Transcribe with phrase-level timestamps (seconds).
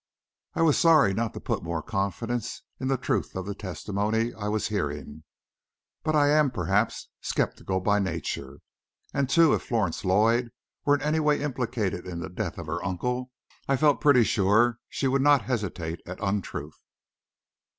[0.55, 4.47] I was sorry not to put more confidence in the truth of the testimony I
[4.47, 5.25] was hearing,
[6.01, 8.61] but I am, perhaps, sceptical by nature.
[9.13, 10.49] And, too, if Florence Lloyd
[10.85, 13.29] were in any way implicated in the death of her uncle,
[13.67, 16.81] I felt pretty sure she would not hesitate at untruth.